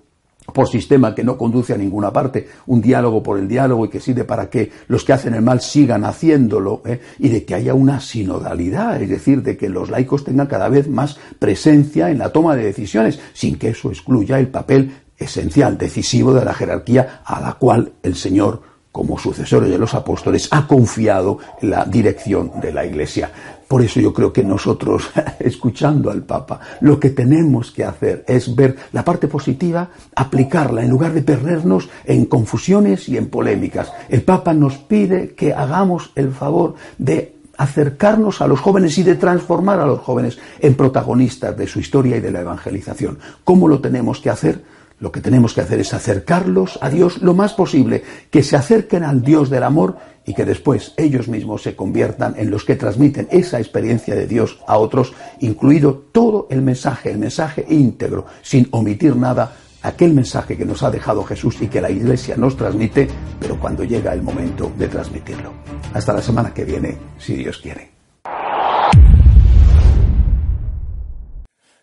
por 0.53 0.69
sistema 0.69 1.15
que 1.15 1.25
no 1.25 1.37
conduce 1.37 1.75
a 1.75 1.77
ninguna 1.77 2.13
parte, 2.13 2.49
un 2.67 2.81
diálogo 2.81 3.23
por 3.23 3.39
el 3.39 3.49
diálogo 3.49 3.87
y 3.87 3.89
que 3.89 4.01
sirve 4.01 4.25
para 4.25 4.49
que 4.49 4.71
los 4.89 5.05
que 5.05 5.13
hacen 5.13 5.35
el 5.35 5.43
mal 5.43 5.61
sigan 5.61 6.05
haciéndolo, 6.05 6.83
¿eh? 6.85 7.01
y 7.19 7.29
de 7.29 7.45
que 7.45 7.55
haya 7.55 7.75
una 7.75 8.01
sinodalidad, 8.01 9.01
es 9.03 9.09
decir, 9.09 9.43
de 9.43 9.57
que 9.57 9.69
los 9.69 9.91
laicos 9.91 10.25
tengan 10.25 10.47
cada 10.47 10.69
vez 10.69 10.89
más 10.89 11.19
presencia 11.39 12.11
en 12.11 12.19
la 12.19 12.31
toma 12.31 12.57
de 12.57 12.65
decisiones, 12.65 13.21
sin 13.33 13.59
que 13.59 13.71
eso 13.71 13.91
excluya 13.91 14.39
el 14.39 14.49
papel 14.49 14.93
esencial, 15.17 15.77
decisivo 15.77 16.33
de 16.33 16.45
la 16.45 16.55
jerarquía 16.55 17.21
a 17.25 17.41
la 17.41 17.55
cual 17.55 17.93
el 18.03 18.15
Señor 18.15 18.71
como 18.93 19.19
sucesores 19.19 19.71
de 19.71 19.79
los 19.79 19.95
apóstoles, 19.95 20.49
ha 20.51 20.67
confiado 20.67 21.39
la 21.61 21.85
dirección 21.85 22.61
de 22.61 22.73
la 22.73 22.85
Iglesia. 22.85 23.31
Por 23.71 23.83
eso 23.83 24.01
yo 24.01 24.13
creo 24.13 24.33
que 24.33 24.43
nosotros, 24.43 25.11
escuchando 25.39 26.11
al 26.11 26.25
Papa, 26.25 26.59
lo 26.81 26.99
que 26.99 27.11
tenemos 27.11 27.71
que 27.71 27.85
hacer 27.85 28.25
es 28.27 28.53
ver 28.57 28.75
la 28.91 29.05
parte 29.05 29.29
positiva, 29.29 29.89
aplicarla, 30.17 30.83
en 30.83 30.91
lugar 30.91 31.13
de 31.13 31.23
perdernos 31.23 31.89
en 32.05 32.25
confusiones 32.25 33.09
y 33.09 33.17
en 33.17 33.29
polémicas. 33.29 33.93
El 34.09 34.23
Papa 34.23 34.53
nos 34.55 34.77
pide 34.79 35.37
que 35.37 35.55
hagamos 35.55 36.11
el 36.17 36.33
favor 36.33 36.75
de 36.99 37.37
acercarnos 37.59 38.41
a 38.41 38.49
los 38.49 38.59
jóvenes 38.59 38.99
y 38.99 39.05
de 39.05 39.15
transformar 39.15 39.79
a 39.79 39.87
los 39.87 40.01
jóvenes 40.01 40.37
en 40.59 40.75
protagonistas 40.75 41.57
de 41.57 41.69
su 41.69 41.79
historia 41.79 42.17
y 42.17 42.21
de 42.21 42.33
la 42.33 42.41
evangelización. 42.41 43.21
¿Cómo 43.45 43.69
lo 43.69 43.81
tenemos 43.81 44.19
que 44.19 44.31
hacer? 44.31 44.65
Lo 45.01 45.11
que 45.11 45.23
tenemos 45.23 45.55
que 45.55 45.63
hacer 45.63 45.81
es 45.81 45.95
acercarlos 45.95 46.79
a 46.83 46.91
Dios 46.91 47.23
lo 47.23 47.35
más 47.35 47.55
posible, 47.55 48.05
que 48.31 48.43
se 48.43 48.57
acerquen 48.57 49.03
al 49.03 49.23
Dios 49.23 49.49
del 49.49 49.63
amor 49.63 49.97
y 50.27 50.35
que 50.35 50.45
después 50.45 50.93
ellos 50.99 51.27
mismos 51.27 51.63
se 51.63 51.75
conviertan 51.75 52.35
en 52.37 52.51
los 52.51 52.67
que 52.67 52.77
transmiten 52.77 53.27
esa 53.31 53.59
experiencia 53.59 54.15
de 54.15 54.27
Dios 54.27 54.61
a 54.67 54.77
otros, 54.77 55.15
incluido 55.41 55.95
todo 56.13 56.47
el 56.51 56.61
mensaje, 56.61 57.11
el 57.11 57.19
mensaje 57.19 57.65
íntegro, 57.71 58.27
sin 58.43 58.69
omitir 58.73 59.17
nada, 59.17 59.57
aquel 59.83 60.13
mensaje 60.13 60.59
que 60.59 60.67
nos 60.67 60.83
ha 60.83 60.91
dejado 60.91 61.25
Jesús 61.25 61.57
y 61.63 61.69
que 61.69 61.81
la 61.81 61.91
Iglesia 61.91 62.37
nos 62.37 62.55
transmite, 62.55 63.09
pero 63.41 63.59
cuando 63.59 63.85
llega 63.85 64.13
el 64.13 64.23
momento 64.23 64.71
de 64.77 64.87
transmitirlo. 64.89 65.53
Hasta 65.95 66.13
la 66.13 66.21
semana 66.21 66.53
que 66.53 66.67
viene, 66.67 66.97
si 67.19 67.37
Dios 67.37 67.57
quiere. 67.57 68.00